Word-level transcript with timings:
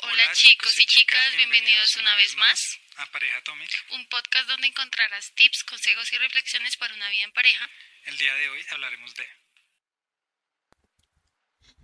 Hola 0.00 0.32
chicos 0.32 0.78
y 0.78 0.86
chicas, 0.86 1.36
bienvenidos 1.36 1.96
una 1.96 2.14
vez 2.14 2.36
más 2.36 2.78
a 2.98 3.06
Pareja 3.10 3.38
Atomic. 3.38 3.68
un 3.94 4.06
podcast 4.08 4.48
donde 4.48 4.68
encontrarás 4.68 5.32
tips, 5.34 5.64
consejos 5.64 6.12
y 6.12 6.18
reflexiones 6.18 6.76
para 6.76 6.94
una 6.94 7.10
vida 7.10 7.24
en 7.24 7.32
pareja. 7.32 7.68
El 8.04 8.16
día 8.16 8.32
de 8.36 8.48
hoy 8.48 8.60
hablaremos 8.70 9.12
de 9.16 9.26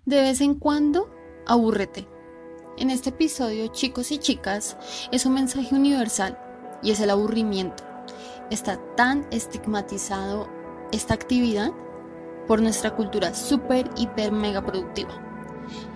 De 0.05 0.23
vez 0.23 0.41
en 0.41 0.55
cuando, 0.61 1.13
abúrrete. 1.49 2.07
En 2.79 2.91
este 2.91 3.11
episodio, 3.11 3.73
chicos 3.73 4.13
y 4.13 4.21
chicas, 4.21 4.77
es 5.11 5.27
un 5.27 5.35
mensaje 5.35 5.75
universal 5.75 6.39
y 6.85 6.93
es 6.93 7.01
el 7.01 7.11
aburrimiento. 7.11 7.85
Está 8.49 8.79
tan 8.95 9.27
estigmatizado 9.33 10.49
esta 10.93 11.15
actividad 11.15 11.73
por 12.47 12.63
nuestra 12.63 12.93
cultura 12.93 13.35
súper, 13.35 13.91
hiper, 13.97 14.31
mega 14.31 14.65
productiva. 14.65 15.34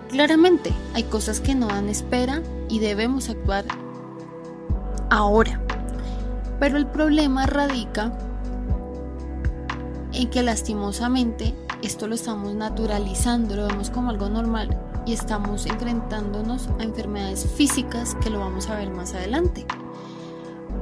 Claramente, 0.09 0.73
hay 0.95 1.03
cosas 1.03 1.39
que 1.39 1.53
no 1.53 1.67
dan 1.67 1.87
espera 1.87 2.41
y 2.67 2.79
debemos 2.79 3.29
actuar 3.29 3.63
ahora. 5.11 5.61
Pero 6.59 6.77
el 6.77 6.87
problema 6.87 7.45
radica 7.45 8.11
en 10.11 10.29
que 10.31 10.41
lastimosamente 10.41 11.53
esto 11.83 12.07
lo 12.07 12.15
estamos 12.15 12.55
naturalizando, 12.55 13.55
lo 13.55 13.67
vemos 13.67 13.91
como 13.91 14.09
algo 14.09 14.29
normal 14.29 14.75
y 15.05 15.13
estamos 15.13 15.67
enfrentándonos 15.67 16.69
a 16.79 16.83
enfermedades 16.83 17.45
físicas 17.45 18.15
que 18.15 18.31
lo 18.31 18.39
vamos 18.39 18.67
a 18.69 18.77
ver 18.77 18.89
más 18.89 19.13
adelante. 19.13 19.67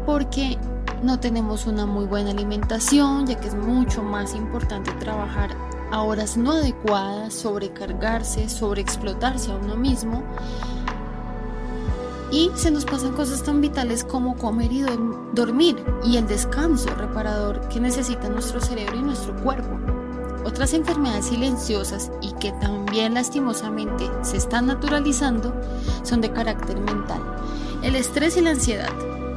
Porque 0.06 0.58
no 1.04 1.20
tenemos 1.20 1.68
una 1.68 1.86
muy 1.86 2.06
buena 2.06 2.32
alimentación, 2.32 3.28
ya 3.28 3.38
que 3.38 3.50
es 3.50 3.56
mucho 3.56 4.04
más 4.04 4.34
importante 4.34 4.92
trabajar 4.94 5.50
a 5.92 6.02
horas 6.04 6.38
no 6.38 6.52
adecuadas, 6.52 7.34
sobrecargarse, 7.34 8.50
sobreexplotarse 8.50 9.52
a 9.52 9.56
uno 9.56 9.76
mismo. 9.76 10.24
Y 12.32 12.52
se 12.56 12.72
nos 12.72 12.86
pasan 12.86 13.14
cosas 13.14 13.42
tan 13.44 13.62
vitales 13.62 14.04
como 14.04 14.36
comer 14.36 14.72
y 14.72 14.84
dormir 15.34 15.78
y 16.04 16.18
el 16.18 16.28
descanso 16.28 16.90
reparador 16.96 17.68
que 17.70 17.80
necesita 17.80 18.28
nuestro 18.28 18.60
cerebro 18.60 18.98
y 18.98 19.02
nuestro 19.02 19.36
cuerpo. 19.38 19.80
Otras 20.44 20.74
enfermedades 20.74 21.26
silenciosas 21.28 22.12
y 22.22 22.34
que 22.34 22.52
también 22.54 23.14
lastimosamente 23.14 24.10
se 24.22 24.38
están 24.38 24.68
naturalizando 24.68 25.54
son 26.04 26.22
de 26.22 26.32
carácter 26.32 26.80
mental. 26.80 27.22
El 27.82 27.96
estrés 27.96 28.38
y 28.38 28.42
la 28.42 28.52
ansiedad, 28.52 28.90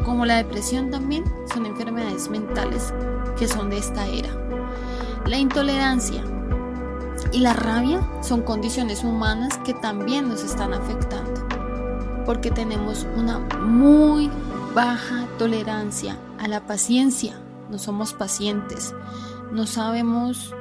como 0.05 0.27
la 0.27 0.37
depresión 0.37 0.91
también, 0.91 1.25
son 1.53 1.67
enfermedades 1.67 2.29
mentales 2.29 2.93
que 3.39 3.47
son 3.47 3.71
de 3.71 3.79
esta 3.79 4.07
era. 4.07 4.31
La 5.27 5.37
intolerancia, 5.37 6.23
y 7.33 7.41
la 7.41 7.53
rabia 7.53 8.01
son 8.23 8.43
condiciones 8.43 9.05
humanas 9.05 9.59
que 9.59 9.75
también 9.75 10.29
nos 10.29 10.43
están 10.43 10.75
afectando, 10.75 11.47
porque 12.27 12.51
tenemos 12.51 13.07
una 13.17 13.39
muy 13.59 14.31
baja 14.75 15.27
tolerancia 15.39 16.19
a 16.39 16.49
la 16.49 16.67
paciencia, 16.67 17.41
no 17.71 17.79
somos 17.79 18.13
pacientes, 18.15 18.95
no 19.53 19.67
sabemos 19.67 20.55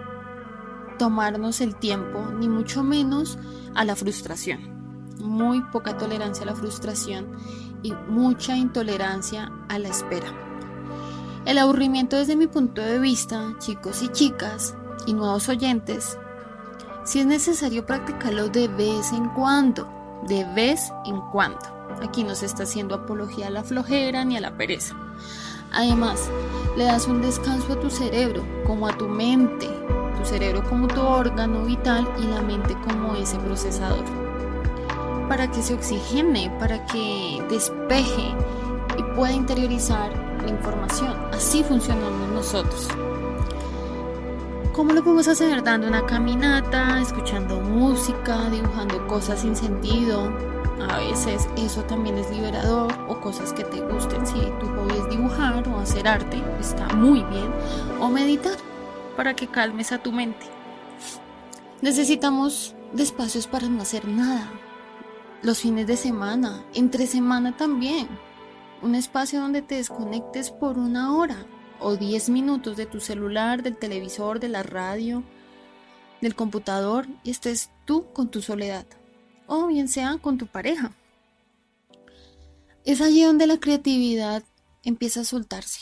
tomarnos 0.98 1.62
el 1.62 1.76
tiempo, 1.76 2.26
ni 2.38 2.48
mucho 2.48 2.84
menos 2.84 3.40
a 3.74 3.86
la 3.86 3.96
frustración. 3.96 4.78
Muy 5.20 5.62
poca 5.72 5.98
tolerancia 5.98 6.44
a 6.44 6.48
la 6.48 6.56
frustración 6.56 7.28
y 7.82 7.94
mucha 8.10 8.56
intolerancia 8.56 9.52
a 9.70 9.80
la 9.80 9.90
espera. 9.90 10.28
El 11.46 11.58
aburrimiento 11.58 12.18
desde 12.18 12.36
mi 12.36 12.48
punto 12.48 12.82
de 12.82 13.00
vista, 13.00 13.56
chicos 13.60 14.04
y 14.04 14.10
chicas 14.10 14.76
y 15.06 15.14
nuevos 15.14 15.50
oyentes, 15.50 16.18
si 17.10 17.22
es 17.22 17.26
necesario 17.26 17.88
practicarlo 17.88 18.50
de 18.50 18.68
vez 18.68 19.12
en 19.14 19.30
cuando, 19.30 19.90
de 20.28 20.46
vez 20.54 20.94
en 21.08 21.20
cuando. 21.32 21.58
Aquí 22.04 22.24
no 22.24 22.36
se 22.36 22.46
está 22.46 22.64
haciendo 22.64 22.94
apología 22.94 23.48
a 23.48 23.50
la 23.50 23.64
flojera 23.64 24.24
ni 24.24 24.38
a 24.38 24.42
la 24.42 24.56
pereza. 24.56 24.96
Además, 25.72 26.30
le 26.78 26.84
das 26.84 27.08
un 27.08 27.24
descanso 27.24 27.74
a 27.74 27.80
tu 27.80 27.90
cerebro, 27.90 28.46
como 28.64 28.88
a 28.88 28.96
tu 28.96 29.08
mente, 29.08 29.68
tu 30.20 30.24
cerebro 30.24 30.64
como 30.70 30.88
tu 30.88 31.02
órgano 31.02 31.66
vital 31.66 32.08
y 32.20 32.28
la 32.28 32.44
mente 32.44 32.78
como 32.88 33.16
ese 33.16 33.40
procesador. 33.40 34.06
Para 35.28 35.50
que 35.50 35.64
se 35.64 35.74
oxigene, 35.74 36.56
para 36.60 36.86
que 36.86 37.44
despeje 37.50 38.36
y 39.00 39.16
pueda 39.16 39.34
interiorizar 39.34 40.12
la 40.44 40.50
información. 40.50 41.18
Así 41.34 41.64
funcionamos 41.64 42.30
nosotros. 42.30 42.88
¿Cómo 44.80 44.94
lo 44.94 45.04
podemos 45.04 45.28
hacer? 45.28 45.62
Dando 45.62 45.90
una 45.90 46.06
caminata, 46.06 47.02
escuchando 47.02 47.60
música, 47.60 48.50
dibujando 48.50 49.06
cosas 49.08 49.42
sin 49.42 49.54
sentido. 49.54 50.34
A 50.90 51.00
veces 51.00 51.50
eso 51.58 51.84
también 51.84 52.18
es 52.18 52.32
liberador 52.32 52.90
o 53.10 53.20
cosas 53.20 53.52
que 53.52 53.66
te 53.66 53.82
gusten. 53.82 54.26
Si 54.26 54.36
tu 54.36 54.68
hobby 54.68 54.96
es 54.98 55.10
dibujar 55.10 55.68
o 55.68 55.80
hacer 55.80 56.08
arte, 56.08 56.42
está 56.62 56.88
muy 56.96 57.24
bien. 57.26 57.52
O 58.00 58.08
meditar 58.08 58.56
para 59.18 59.36
que 59.36 59.48
calmes 59.48 59.92
a 59.92 60.02
tu 60.02 60.14
mente. 60.14 60.46
Necesitamos 61.82 62.74
espacios 62.98 63.48
para 63.48 63.68
no 63.68 63.82
hacer 63.82 64.08
nada. 64.08 64.50
Los 65.42 65.60
fines 65.60 65.88
de 65.88 65.98
semana, 65.98 66.64
entre 66.74 67.06
semana 67.06 67.58
también. 67.58 68.08
Un 68.82 68.96
espacio 68.96 69.42
donde 69.42 69.62
te 69.62 69.76
desconectes 69.76 70.52
por 70.52 70.78
una 70.78 71.18
hora 71.18 71.46
o 71.80 71.96
10 71.96 72.30
minutos 72.30 72.78
de 72.78 72.86
tu 72.86 73.00
celular, 73.00 73.64
del 73.64 73.78
televisor, 73.78 74.40
de 74.40 74.50
la 74.50 74.64
radio, 74.64 75.24
del 76.22 76.36
computador 76.36 77.08
y 77.24 77.32
estés 77.32 77.72
tú 77.86 78.12
con 78.14 78.30
tu 78.30 78.42
soledad 78.42 78.86
o 79.50 79.68
bien 79.68 79.88
sea 79.88 80.18
con 80.22 80.38
tu 80.38 80.48
pareja. 80.48 80.96
Es 82.86 83.02
allí 83.02 83.24
donde 83.24 83.48
la 83.48 83.60
creatividad 83.60 84.44
empieza 84.84 85.22
a 85.22 85.26
soltarse, 85.26 85.82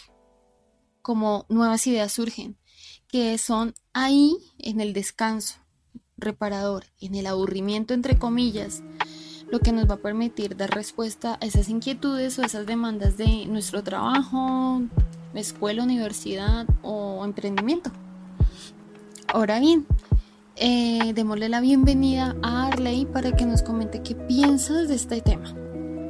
como 1.01 1.45
nuevas 1.49 1.85
ideas 1.85 2.13
surgen, 2.13 2.57
que 3.07 3.37
son 3.37 3.75
ahí 3.93 4.37
en 4.57 4.81
el 4.81 4.93
descanso 4.93 5.59
reparador, 6.17 6.85
en 6.99 7.13
el 7.15 7.27
aburrimiento 7.27 7.93
entre 7.93 8.17
comillas, 8.17 8.81
lo 9.51 9.59
que 9.59 9.71
nos 9.71 9.89
va 9.89 9.95
a 9.95 10.01
permitir 10.01 10.57
dar 10.57 10.71
respuesta 10.71 11.37
a 11.39 11.45
esas 11.45 11.69
inquietudes 11.69 12.39
o 12.39 12.43
esas 12.43 12.65
demandas 12.65 13.17
de 13.17 13.45
nuestro 13.45 13.83
trabajo, 13.83 14.81
escuela, 15.39 15.83
universidad 15.83 16.65
o 16.81 17.23
emprendimiento. 17.25 17.91
Ahora 19.33 19.59
bien, 19.59 19.85
eh, 20.55 21.13
démosle 21.13 21.49
la 21.49 21.61
bienvenida 21.61 22.35
a 22.41 22.67
Arley 22.67 23.05
para 23.05 23.35
que 23.35 23.45
nos 23.45 23.61
comente 23.61 24.01
qué 24.01 24.15
piensas 24.15 24.87
de 24.87 24.95
este 24.95 25.21
tema. 25.21 25.53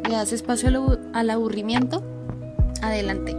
¿Le 0.07 0.15
das 0.15 0.31
espacio 0.31 0.69
al, 0.69 1.09
al 1.13 1.29
aburrimiento? 1.29 2.03
Adelante. 2.81 3.35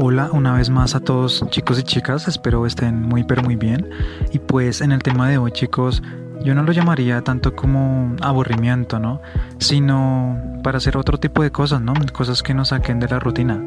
Hola 0.00 0.30
una 0.32 0.54
vez 0.54 0.70
más 0.70 0.94
a 0.94 1.00
todos 1.00 1.44
chicos 1.50 1.78
y 1.78 1.82
chicas, 1.82 2.26
espero 2.26 2.64
estén 2.66 3.02
muy 3.02 3.24
pero 3.24 3.42
muy 3.42 3.56
bien. 3.56 3.90
Y 4.32 4.38
pues 4.38 4.80
en 4.80 4.90
el 4.90 5.02
tema 5.02 5.28
de 5.28 5.38
hoy 5.38 5.52
chicos, 5.52 6.02
yo 6.42 6.54
no 6.54 6.62
lo 6.62 6.72
llamaría 6.72 7.22
tanto 7.22 7.54
como 7.54 8.14
aburrimiento, 8.20 8.98
¿no? 8.98 9.20
Sino 9.58 10.38
para 10.62 10.78
hacer 10.78 10.96
otro 10.96 11.18
tipo 11.18 11.42
de 11.42 11.50
cosas, 11.50 11.80
¿no? 11.80 11.94
Cosas 12.12 12.42
que 12.42 12.54
nos 12.54 12.68
saquen 12.68 13.00
de 13.00 13.08
la 13.08 13.18
rutina, 13.18 13.62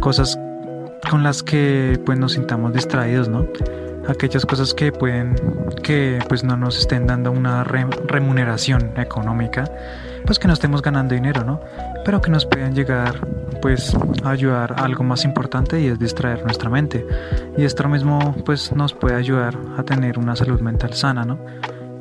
cosas 0.00 0.38
con 1.08 1.22
las 1.22 1.42
que 1.42 2.00
pues 2.04 2.18
nos 2.18 2.32
sintamos 2.32 2.72
distraídos, 2.72 3.28
¿no? 3.28 3.46
Aquellas 4.08 4.44
cosas 4.46 4.74
que 4.74 4.92
pueden, 4.92 5.36
que 5.82 6.18
pues 6.28 6.42
no 6.42 6.56
nos 6.56 6.78
estén 6.78 7.06
dando 7.06 7.30
una 7.30 7.64
remuneración 7.64 8.92
económica, 8.96 9.64
pues 10.24 10.38
que 10.38 10.48
no 10.48 10.54
estemos 10.54 10.82
ganando 10.82 11.14
dinero, 11.14 11.44
¿no? 11.44 11.60
Pero 12.04 12.20
que 12.20 12.30
nos 12.30 12.46
puedan 12.46 12.74
llegar 12.74 13.26
pues 13.60 13.94
a 14.24 14.30
ayudar 14.30 14.72
a 14.72 14.84
algo 14.84 15.04
más 15.04 15.24
importante 15.24 15.80
y 15.80 15.88
es 15.88 15.98
distraer 15.98 16.42
nuestra 16.44 16.70
mente. 16.70 17.06
Y 17.56 17.64
esto 17.64 17.88
mismo 17.88 18.34
pues 18.44 18.72
nos 18.72 18.94
puede 18.94 19.16
ayudar 19.16 19.56
a 19.76 19.82
tener 19.82 20.18
una 20.18 20.34
salud 20.34 20.60
mental 20.60 20.94
sana, 20.94 21.24
¿no? 21.24 21.38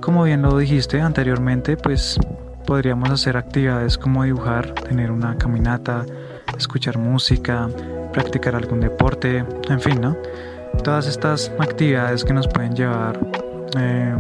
Como 0.02 0.24
bien 0.24 0.42
lo 0.42 0.58
dijiste 0.58 1.02
anteriormente, 1.02 1.76
pues 1.76 2.18
podríamos 2.66 3.10
hacer 3.10 3.36
actividades 3.36 3.98
como 3.98 4.24
dibujar, 4.24 4.74
tener 4.74 5.12
una 5.12 5.38
caminata, 5.38 6.06
escuchar 6.58 6.98
música, 6.98 7.70
practicar 8.14 8.56
algún 8.56 8.80
deporte, 8.80 9.44
en 9.70 9.80
fin, 9.80 10.00
¿no? 10.02 10.16
Todas 10.84 11.08
estas 11.08 11.52
actividades 11.60 12.24
que 12.24 12.34
nos 12.34 12.48
pueden 12.48 12.76
llevar 12.76 13.20
eh, 13.78 14.16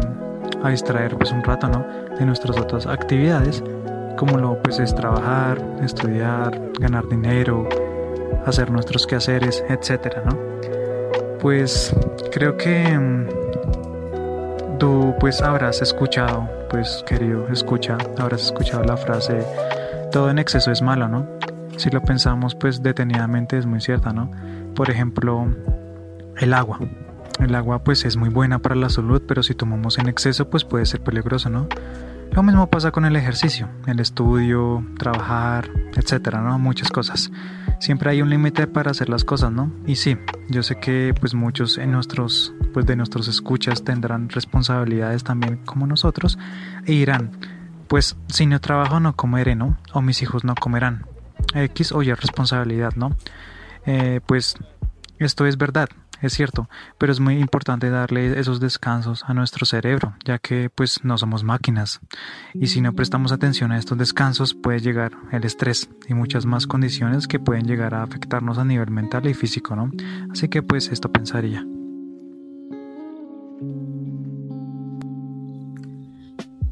a 0.63 0.69
distraer 0.69 1.15
pues 1.15 1.31
un 1.31 1.43
rato, 1.43 1.67
¿no? 1.67 1.85
De 2.17 2.25
nuestras 2.25 2.57
otras 2.59 2.85
actividades, 2.85 3.63
como 4.17 4.37
lo 4.37 4.61
pues 4.61 4.79
es 4.79 4.93
trabajar, 4.93 5.61
estudiar, 5.81 6.59
ganar 6.79 7.07
dinero, 7.07 7.67
hacer 8.45 8.69
nuestros 8.69 9.07
quehaceres, 9.07 9.63
etcétera, 9.69 10.23
¿no? 10.25 10.37
Pues 11.39 11.95
creo 12.31 12.57
que 12.57 12.97
mm, 12.97 13.27
Tú 14.79 15.13
pues 15.19 15.41
habrás 15.41 15.81
escuchado, 15.81 16.49
pues 16.69 17.03
querido, 17.05 17.47
escucha, 17.49 17.97
habrás 18.17 18.45
escuchado 18.45 18.83
la 18.83 18.95
frase, 18.95 19.45
todo 20.11 20.29
en 20.29 20.39
exceso 20.39 20.71
es 20.71 20.81
malo, 20.81 21.09
¿no? 21.09 21.27
Si 21.75 21.89
lo 21.89 22.01
pensamos 22.01 22.55
pues 22.55 22.81
detenidamente 22.81 23.57
es 23.57 23.65
muy 23.65 23.81
cierta, 23.81 24.13
¿no? 24.13 24.31
Por 24.75 24.89
ejemplo, 24.89 25.47
el 26.37 26.53
agua. 26.53 26.79
El 27.39 27.55
agua 27.55 27.83
pues 27.83 28.05
es 28.05 28.15
muy 28.15 28.29
buena 28.29 28.59
para 28.59 28.75
la 28.75 28.89
salud, 28.89 29.21
pero 29.27 29.43
si 29.43 29.53
tomamos 29.53 29.97
en 29.97 30.07
exceso 30.07 30.49
pues 30.49 30.63
puede 30.63 30.85
ser 30.85 31.01
peligroso, 31.01 31.49
¿no? 31.49 31.67
Lo 32.31 32.43
mismo 32.43 32.69
pasa 32.69 32.91
con 32.91 33.05
el 33.05 33.15
ejercicio, 33.15 33.67
el 33.87 33.99
estudio, 33.99 34.85
trabajar, 34.97 35.69
etcétera, 35.95 36.41
¿no? 36.41 36.59
Muchas 36.59 36.89
cosas. 36.89 37.31
Siempre 37.79 38.11
hay 38.11 38.21
un 38.21 38.29
límite 38.29 38.67
para 38.67 38.91
hacer 38.91 39.09
las 39.09 39.23
cosas, 39.23 39.51
¿no? 39.51 39.71
Y 39.87 39.95
sí, 39.95 40.17
yo 40.49 40.63
sé 40.63 40.79
que 40.79 41.13
pues 41.19 41.33
muchos 41.33 41.77
en 41.77 41.91
nuestros 41.91 42.53
pues 42.73 42.85
de 42.85 42.95
nuestros 42.95 43.27
escuchas 43.27 43.83
tendrán 43.83 44.29
responsabilidades 44.29 45.23
también 45.23 45.57
como 45.65 45.87
nosotros 45.87 46.37
e 46.85 46.93
irán, 46.93 47.31
pues 47.87 48.15
si 48.27 48.45
no 48.45 48.61
trabajo 48.61 48.99
no 48.99 49.15
comeré, 49.15 49.55
¿no? 49.55 49.77
O 49.93 50.01
mis 50.01 50.21
hijos 50.21 50.43
no 50.43 50.55
comerán. 50.55 51.05
X 51.55 51.91
o 51.91 52.03
Y 52.03 52.13
responsabilidad, 52.13 52.93
¿no? 52.95 53.15
Eh, 53.85 54.21
pues 54.25 54.55
esto 55.17 55.47
es 55.47 55.57
verdad, 55.57 55.89
es 56.21 56.33
cierto, 56.33 56.69
pero 56.97 57.11
es 57.11 57.19
muy 57.19 57.37
importante 57.39 57.89
darle 57.89 58.39
esos 58.39 58.59
descansos 58.59 59.23
a 59.25 59.33
nuestro 59.33 59.65
cerebro, 59.65 60.15
ya 60.25 60.39
que 60.39 60.69
pues 60.69 61.03
no 61.03 61.17
somos 61.17 61.43
máquinas. 61.43 61.99
Y 62.53 62.67
si 62.67 62.81
no 62.81 62.93
prestamos 62.93 63.31
atención 63.31 63.71
a 63.71 63.77
estos 63.77 63.97
descansos 63.97 64.53
puede 64.53 64.79
llegar 64.79 65.13
el 65.31 65.45
estrés 65.45 65.89
y 66.07 66.13
muchas 66.13 66.45
más 66.45 66.67
condiciones 66.67 67.27
que 67.27 67.39
pueden 67.39 67.65
llegar 67.65 67.93
a 67.93 68.03
afectarnos 68.03 68.57
a 68.57 68.65
nivel 68.65 68.91
mental 68.91 69.27
y 69.27 69.33
físico, 69.33 69.75
¿no? 69.75 69.91
Así 70.31 70.49
que 70.49 70.61
pues 70.61 70.89
esto 70.89 71.11
pensaría. 71.11 71.65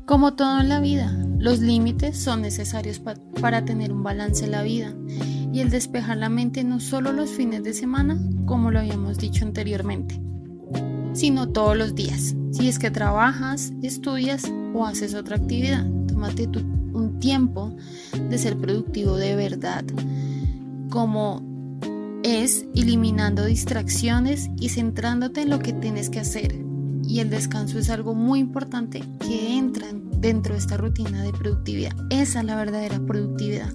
Como 0.05 0.35
todo 0.35 0.61
en 0.61 0.69
la 0.69 0.79
vida, 0.79 1.11
los 1.37 1.59
límites 1.59 2.17
son 2.17 2.41
necesarios 2.41 3.01
para 3.41 3.65
tener 3.65 3.91
un 3.91 4.03
balance 4.03 4.45
en 4.45 4.51
la 4.51 4.63
vida 4.63 4.93
y 5.57 5.61
el 5.61 5.71
despejar 5.71 6.17
la 6.17 6.29
mente 6.29 6.63
no 6.63 6.79
solo 6.79 7.11
los 7.11 7.31
fines 7.31 7.63
de 7.63 7.73
semana, 7.73 8.15
como 8.45 8.69
lo 8.69 8.77
habíamos 8.77 9.17
dicho 9.17 9.43
anteriormente, 9.43 10.21
sino 11.13 11.49
todos 11.49 11.75
los 11.75 11.95
días. 11.95 12.35
Si 12.51 12.67
es 12.67 12.77
que 12.77 12.91
trabajas, 12.91 13.73
estudias 13.81 14.43
o 14.75 14.85
haces 14.85 15.15
otra 15.15 15.37
actividad, 15.37 15.83
tómate 16.07 16.47
un 16.93 17.17
tiempo 17.19 17.75
de 18.29 18.37
ser 18.37 18.55
productivo 18.55 19.17
de 19.17 19.35
verdad, 19.35 19.83
como 20.91 21.41
es 22.21 22.67
eliminando 22.75 23.43
distracciones 23.43 24.51
y 24.59 24.69
centrándote 24.69 25.41
en 25.41 25.49
lo 25.49 25.57
que 25.57 25.73
tienes 25.73 26.11
que 26.11 26.19
hacer 26.19 26.67
y 27.07 27.19
el 27.19 27.31
descanso 27.31 27.79
es 27.79 27.89
algo 27.89 28.13
muy 28.13 28.39
importante 28.39 29.01
que 29.19 29.57
entra 29.57 29.87
dentro 30.19 30.53
de 30.53 30.59
esta 30.59 30.77
rutina 30.77 31.23
de 31.23 31.31
productividad. 31.31 31.93
Esa 32.09 32.41
es 32.41 32.45
la 32.45 32.55
verdadera 32.55 32.99
productividad. 32.99 33.73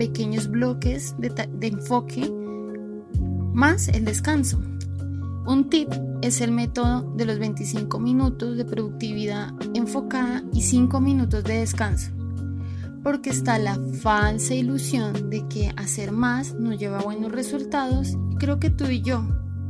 Pequeños 0.00 0.48
bloques 0.48 1.14
de, 1.18 1.30
enfoque 1.60 2.32
más 3.52 3.88
el 3.88 4.06
descanso. 4.06 4.58
Un 5.46 5.68
tip 5.68 5.90
es 6.22 6.40
el 6.40 6.52
método 6.52 7.02
de 7.16 7.26
los 7.26 7.38
25 7.38 8.00
minutos 8.00 8.56
de 8.56 8.64
productividad 8.64 9.52
enfocada 9.74 10.42
y 10.52 10.62
5 10.62 11.00
minutos 11.00 11.44
de 11.44 11.58
descanso. 11.58 12.12
Porque 13.02 13.28
está 13.28 13.58
la 13.58 13.78
falsa 14.00 14.54
ilusión 14.54 15.28
de 15.28 15.46
que 15.48 15.72
hacer 15.76 16.12
más 16.12 16.54
nos 16.54 16.78
lleva 16.78 17.00
a 17.00 17.02
buenos 17.02 17.30
resultados 17.32 18.16
y 18.32 18.36
creo 18.36 18.58
que 18.58 18.70
tú 18.70 18.86
y 18.86 19.02
yo 19.02 19.22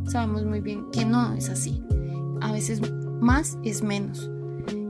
sabemos 0.07 0.45
muy 0.45 0.61
bien 0.61 0.91
que 0.93 1.05
no 1.05 1.35
es 1.35 1.49
así 1.49 1.83
a 2.41 2.53
veces 2.53 2.81
más 3.21 3.59
es 3.65 3.83
menos. 3.83 4.31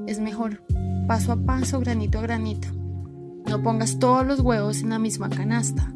Es 0.07 0.21
mejor 0.21 0.63
paso 1.07 1.33
a 1.33 1.37
paso, 1.37 1.81
granito 1.81 2.19
a 2.19 2.23
granito. 2.23 2.69
No 3.51 3.63
pongas 3.63 3.99
todos 3.99 4.27
los 4.27 4.41
huevos 4.41 4.81
en 4.81 4.89
la 4.89 4.99
misma 4.99 5.29
canasta. 5.29 5.93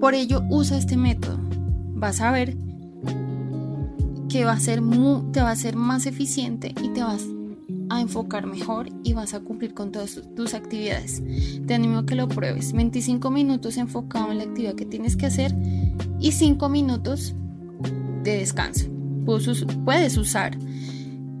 Por 0.00 0.14
ello, 0.14 0.42
usa 0.50 0.78
este 0.78 0.96
método. 0.96 1.38
Vas 1.94 2.20
a 2.20 2.30
ver 2.30 2.56
que 4.28 4.44
va 4.44 4.52
a 4.52 4.60
ser 4.60 4.80
te 5.32 5.42
va 5.42 5.50
a 5.50 5.56
ser 5.56 5.74
más 5.74 6.06
eficiente 6.06 6.74
y 6.82 6.90
te 6.90 7.02
vas 7.02 7.26
a 7.90 8.00
enfocar 8.00 8.46
mejor 8.46 8.88
y 9.02 9.14
vas 9.14 9.34
a 9.34 9.40
cumplir 9.40 9.74
con 9.74 9.90
todas 9.90 10.20
tus 10.36 10.54
actividades. 10.54 11.22
Te 11.66 11.74
animo 11.74 11.98
a 11.98 12.06
que 12.06 12.14
lo 12.14 12.28
pruebes. 12.28 12.72
25 12.72 13.30
minutos 13.30 13.78
enfocado 13.78 14.30
en 14.30 14.38
la 14.38 14.44
actividad 14.44 14.74
que 14.74 14.86
tienes 14.86 15.16
que 15.16 15.26
hacer 15.26 15.54
y 16.20 16.32
5 16.32 16.68
minutos 16.68 17.34
de 18.22 18.36
descanso 18.36 18.92
puedes 19.84 20.16
usar 20.16 20.58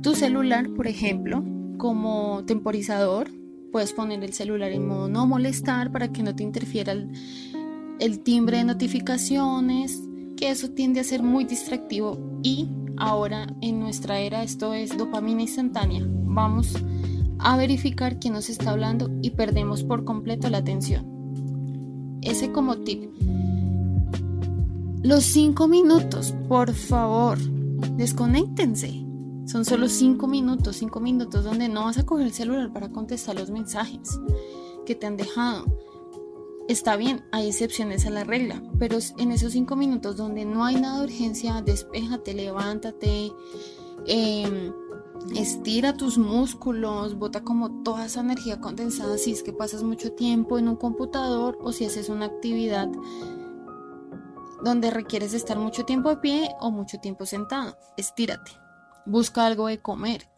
tu 0.02 0.14
celular, 0.14 0.68
por 0.70 0.86
ejemplo, 0.86 1.44
como 1.78 2.44
temporizador. 2.44 3.30
Puedes 3.72 3.92
poner 3.92 4.22
el 4.22 4.34
celular 4.34 4.70
en 4.70 4.86
modo 4.86 5.08
no 5.08 5.26
molestar 5.26 5.90
para 5.90 6.12
que 6.12 6.22
no 6.22 6.36
te 6.36 6.42
interfiera 6.42 6.92
el, 6.92 8.20
timbre 8.20 8.58
de 8.58 8.64
notificaciones, 8.64 10.02
que 10.36 10.50
eso 10.50 10.70
tiende 10.70 11.00
a 11.00 11.04
ser 11.04 11.22
muy 11.22 11.44
distractivo 11.44 12.18
y 12.42 12.68
ahora 12.98 13.46
en 13.62 13.80
nuestra 13.80 14.20
era 14.20 14.42
esto 14.42 14.74
es 14.74 14.96
dopamina 14.96 15.42
instantánea. 15.42 16.04
Vamos 16.06 16.74
a 17.38 17.56
verificar 17.56 18.18
quién 18.18 18.34
nos 18.34 18.50
está 18.50 18.70
hablando 18.70 19.10
y 19.22 19.30
perdemos 19.30 19.82
por 19.82 20.04
completo 20.04 20.50
la 20.50 20.58
atención. 20.58 22.18
Ese 22.20 22.52
como 22.52 22.76
tip. 22.78 23.10
Los 25.02 25.24
cinco 25.24 25.66
minutos, 25.66 26.34
por 26.46 26.72
favor, 26.74 27.38
Desconéctense. 27.96 29.01
Son 29.52 29.66
solo 29.66 29.86
5 29.86 30.26
minutos, 30.28 30.76
5 30.76 30.98
minutos 30.98 31.44
donde 31.44 31.68
no 31.68 31.84
vas 31.84 31.98
a 31.98 32.06
coger 32.06 32.28
el 32.28 32.32
celular 32.32 32.72
para 32.72 32.90
contestar 32.90 33.38
los 33.38 33.50
mensajes 33.50 34.18
que 34.86 34.94
te 34.94 35.06
han 35.06 35.18
dejado. 35.18 35.66
Está 36.68 36.96
bien, 36.96 37.26
hay 37.32 37.48
excepciones 37.48 38.06
a 38.06 38.10
la 38.10 38.24
regla, 38.24 38.62
pero 38.78 38.96
en 39.18 39.30
esos 39.30 39.52
5 39.52 39.76
minutos 39.76 40.16
donde 40.16 40.46
no 40.46 40.64
hay 40.64 40.76
nada 40.76 41.00
de 41.00 41.04
urgencia, 41.04 41.60
despéjate, 41.60 42.32
levántate, 42.32 43.30
em, 44.06 44.72
estira 45.36 45.98
tus 45.98 46.16
músculos, 46.16 47.18
bota 47.18 47.44
como 47.44 47.82
toda 47.82 48.06
esa 48.06 48.20
energía 48.20 48.58
condensada 48.58 49.18
si 49.18 49.32
es 49.32 49.42
que 49.42 49.52
pasas 49.52 49.82
mucho 49.82 50.12
tiempo 50.12 50.58
en 50.58 50.66
un 50.66 50.76
computador 50.76 51.58
o 51.60 51.72
si 51.72 51.84
haces 51.84 52.08
una 52.08 52.24
actividad 52.24 52.88
donde 54.64 54.90
requieres 54.90 55.34
estar 55.34 55.58
mucho 55.58 55.84
tiempo 55.84 56.08
de 56.08 56.16
pie 56.16 56.48
o 56.58 56.70
mucho 56.70 56.96
tiempo 57.00 57.26
sentado. 57.26 57.76
Estírate. 57.98 58.62
Busca 59.06 59.46
algo 59.46 59.66
de 59.66 59.78
comer. 59.78 60.28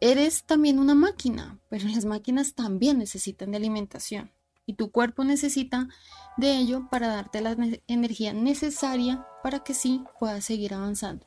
Eres 0.00 0.44
también 0.44 0.78
una 0.78 0.94
máquina, 0.94 1.58
pero 1.68 1.88
las 1.88 2.04
máquinas 2.04 2.54
también 2.54 2.98
necesitan 2.98 3.50
de 3.50 3.56
alimentación 3.56 4.30
y 4.66 4.74
tu 4.74 4.90
cuerpo 4.90 5.24
necesita 5.24 5.88
de 6.36 6.56
ello 6.56 6.88
para 6.90 7.08
darte 7.08 7.40
la 7.40 7.56
energía 7.86 8.32
necesaria 8.32 9.26
para 9.42 9.60
que 9.60 9.74
sí 9.74 10.04
puedas 10.18 10.44
seguir 10.44 10.74
avanzando. 10.74 11.26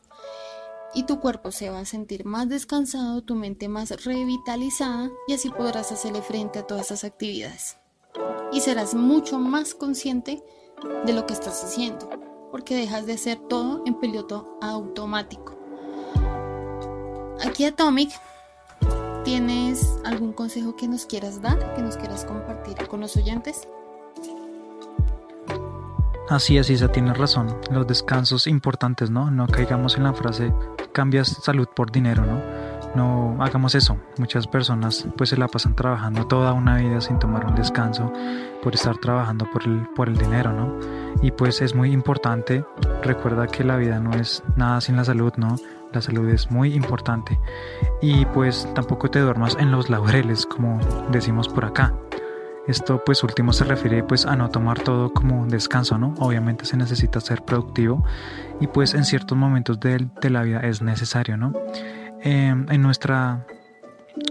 Y 0.93 1.03
tu 1.03 1.19
cuerpo 1.19 1.51
se 1.51 1.69
va 1.69 1.79
a 1.79 1.85
sentir 1.85 2.25
más 2.25 2.47
descansado, 2.47 3.21
tu 3.21 3.35
mente 3.35 3.67
más 3.67 4.05
revitalizada 4.05 5.11
y 5.27 5.33
así 5.33 5.49
podrás 5.49 5.91
hacerle 5.91 6.21
frente 6.21 6.59
a 6.59 6.67
todas 6.67 6.85
esas 6.85 7.03
actividades. 7.03 7.77
Y 8.53 8.61
serás 8.61 8.95
mucho 8.95 9.37
más 9.37 9.75
consciente 9.75 10.41
de 11.05 11.13
lo 11.13 11.25
que 11.25 11.33
estás 11.33 11.63
haciendo, 11.63 12.09
porque 12.51 12.75
dejas 12.75 13.05
de 13.05 13.13
hacer 13.13 13.37
todo 13.49 13.83
en 13.85 13.99
piloto 13.99 14.57
automático. 14.61 15.54
Aquí 17.43 17.65
Atomic, 17.65 18.11
¿tienes 19.23 19.99
algún 20.05 20.33
consejo 20.33 20.75
que 20.75 20.87
nos 20.87 21.05
quieras 21.05 21.41
dar, 21.41 21.73
que 21.75 21.81
nos 21.81 21.97
quieras 21.97 22.25
compartir 22.25 22.87
con 22.87 23.01
los 23.01 23.17
oyentes? 23.17 23.67
Así 26.29 26.57
es, 26.57 26.69
Isa, 26.69 26.87
tienes 26.87 27.17
razón. 27.17 27.55
Los 27.71 27.85
descansos 27.87 28.47
importantes, 28.47 29.09
¿no? 29.11 29.29
No 29.29 29.47
caigamos 29.47 29.97
en 29.97 30.03
la 30.03 30.13
frase 30.13 30.53
cambias 30.91 31.27
salud 31.27 31.67
por 31.75 31.91
dinero, 31.91 32.25
¿no? 32.25 32.39
no 32.95 33.35
hagamos 33.39 33.75
eso. 33.75 33.97
Muchas 34.17 34.47
personas 34.47 35.05
pues 35.17 35.29
se 35.29 35.37
la 35.37 35.47
pasan 35.47 35.75
trabajando 35.75 36.25
toda 36.25 36.53
una 36.53 36.77
vida 36.77 37.01
sin 37.01 37.19
tomar 37.19 37.45
un 37.45 37.55
descanso 37.55 38.11
por 38.63 38.73
estar 38.73 38.97
trabajando 38.97 39.49
por 39.51 39.63
el, 39.67 39.87
por 39.95 40.07
el 40.07 40.17
dinero, 40.17 40.53
¿no? 40.53 40.79
Y 41.21 41.31
pues 41.31 41.61
es 41.61 41.75
muy 41.75 41.91
importante, 41.91 42.65
recuerda 43.03 43.47
que 43.47 43.63
la 43.63 43.77
vida 43.77 43.99
no 43.99 44.13
es 44.13 44.43
nada 44.55 44.81
sin 44.81 44.95
la 44.95 45.05
salud, 45.05 45.33
¿no? 45.37 45.55
La 45.95 46.01
salud 46.01 46.27
es 46.29 46.51
muy 46.51 46.73
importante. 46.73 47.39
Y 48.01 48.25
pues 48.25 48.67
tampoco 48.75 49.09
te 49.09 49.19
duermas 49.19 49.55
en 49.59 49.71
los 49.71 49.89
laureles, 49.89 50.45
como 50.45 50.79
decimos 51.11 51.47
por 51.47 51.63
acá. 51.65 51.93
Esto 52.67 53.01
pues 53.05 53.23
último 53.23 53.53
se 53.53 53.63
refiere 53.63 54.03
pues 54.03 54.25
a 54.25 54.35
no 54.35 54.49
tomar 54.49 54.79
todo 54.79 55.13
como 55.13 55.45
descanso, 55.45 55.97
¿no? 55.97 56.15
Obviamente 56.17 56.65
se 56.65 56.75
necesita 56.77 57.21
ser 57.21 57.43
productivo 57.43 58.03
y 58.59 58.67
pues 58.67 58.93
en 58.93 59.05
ciertos 59.05 59.37
momentos 59.37 59.79
de, 59.79 60.07
de 60.19 60.29
la 60.29 60.43
vida 60.43 60.59
es 60.61 60.81
necesario, 60.81 61.37
¿no? 61.37 61.53
Em, 62.21 62.65
en, 62.69 62.81
nuestra, 62.81 63.45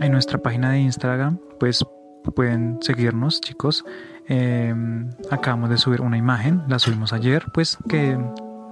en 0.00 0.12
nuestra 0.12 0.38
página 0.38 0.70
de 0.72 0.80
Instagram, 0.80 1.38
pues 1.60 1.86
pueden 2.34 2.78
seguirnos, 2.80 3.40
chicos. 3.40 3.84
Em, 4.26 5.10
acabamos 5.30 5.70
de 5.70 5.78
subir 5.78 6.00
una 6.00 6.18
imagen, 6.18 6.62
la 6.68 6.78
subimos 6.78 7.12
ayer, 7.12 7.46
pues 7.54 7.78
que 7.88 8.18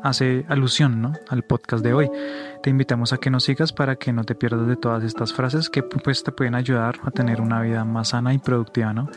hace 0.03 0.45
alusión 0.49 1.01
¿no? 1.01 1.13
al 1.29 1.43
podcast 1.43 1.85
de 1.85 1.95
hoy. 1.95 2.11
Te 2.63 2.71
invitamos 2.71 3.13
a 3.13 3.19
que 3.19 3.31
nos 3.31 3.45
sigas 3.45 3.73
para 3.73 3.97
que 3.97 4.13
no 4.13 4.25
te 4.25 4.35
pierdas 4.35 4.67
de 4.67 4.77
todas 4.77 5.05
estas 5.05 5.33
frases 5.33 5.71
que 5.71 5.83
pues 5.83 6.23
te 6.23 6.33
pueden 6.33 6.55
ayudar 6.55 6.97
a 7.05 7.11
tener 7.11 7.41
una 7.41 7.61
vida 7.61 7.85
más 7.85 8.09
sana 8.09 8.35
y 8.35 8.39
productiva, 8.39 8.93
¿no? 8.93 9.09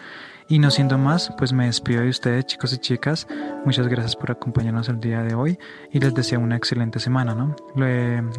Y 0.48 0.60
no 0.60 0.70
siendo 0.70 1.00
más, 1.00 1.34
pues 1.39 1.54
me 1.54 1.65
despido 1.65 2.01
de 2.01 2.10
ustedes 2.10 2.46
chicos 2.46 2.72
y 2.72 2.77
chicas. 2.77 3.27
Muchas 3.65 3.88
gracias 3.88 4.15
por 4.15 4.30
acompañarnos 4.30 4.88
el 4.89 5.00
día 5.00 5.24
de 5.24 5.34
hoy 5.34 5.58
y 5.92 6.00
les 6.00 6.13
deseo 6.13 6.39
una 6.39 6.56
excelente 6.56 7.00
semana, 7.00 7.34
¿no? 7.34 7.56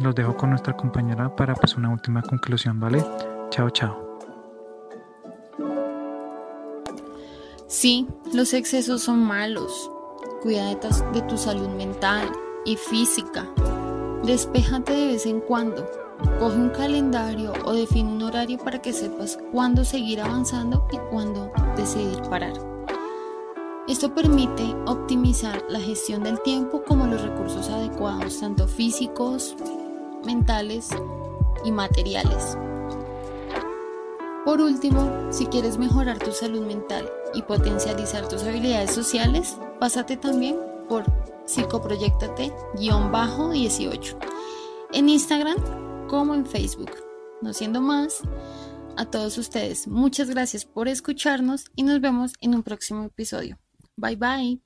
los 0.01 0.15
dejo 0.15 0.37
con 0.37 0.51
nuestra 0.51 0.73
compañera 0.73 1.35
para 1.35 1.53
pues 1.53 1.75
una 1.75 1.89
última 1.89 2.21
conclusión, 2.21 2.79
¿vale? 2.79 3.03
Chao, 3.49 3.69
chao. 3.69 4.19
Sí, 7.67 8.07
los 8.33 8.53
excesos 8.53 9.03
son 9.03 9.19
malos. 9.19 9.91
Cuida 10.47 10.63
de, 10.63 11.21
tu 11.23 11.37
salud 11.37 11.67
mental 11.67 12.31
y 12.63 12.77
física. 12.77 13.45
Despéjate 14.23 14.93
de 14.93 15.07
vez 15.07 15.25
en 15.25 15.41
cuando. 15.41 15.85
Coge 16.39 16.55
un 16.55 16.69
calendario 16.69 17.51
o 17.65 17.73
define 17.73 18.13
un 18.13 18.23
horario 18.23 18.57
para 18.57 18.81
que 18.81 18.93
sepas 18.93 19.37
cuándo 19.51 19.83
seguir 19.83 20.21
avanzando 20.21 20.87
y 20.89 20.99
cuándo 21.11 21.51
decidir 21.75 22.21
parar. 22.29 22.53
Esto 23.89 24.15
permite 24.15 24.73
optimizar 24.85 25.65
la 25.67 25.81
gestión 25.81 26.23
del 26.23 26.41
tiempo 26.43 26.81
como 26.81 27.07
los 27.07 27.21
recursos 27.23 27.69
adecuados, 27.69 28.39
tanto 28.39 28.69
físicos, 28.69 29.53
mentales 30.25 30.91
y 31.65 31.73
materiales. 31.73 32.57
Por 34.45 34.61
último, 34.61 35.27
si 35.29 35.47
quieres 35.47 35.77
mejorar 35.77 36.19
tu 36.19 36.31
salud 36.31 36.65
mental 36.65 37.11
y 37.33 37.41
potencializar 37.41 38.29
tus 38.29 38.43
habilidades 38.43 38.95
sociales, 38.95 39.57
pásate 39.79 40.17
también 40.17 40.57
por 40.87 41.05
psicoproyectate-18 41.45 44.17
en 44.93 45.09
Instagram 45.09 46.07
como 46.07 46.33
en 46.33 46.45
Facebook. 46.45 46.91
No 47.41 47.53
siendo 47.53 47.81
más, 47.81 48.21
a 48.95 49.05
todos 49.05 49.37
ustedes, 49.37 49.87
muchas 49.87 50.29
gracias 50.29 50.65
por 50.65 50.87
escucharnos 50.87 51.65
y 51.75 51.83
nos 51.83 52.01
vemos 52.01 52.33
en 52.41 52.55
un 52.55 52.63
próximo 52.63 53.03
episodio. 53.03 53.59
Bye 53.95 54.15
bye. 54.15 54.59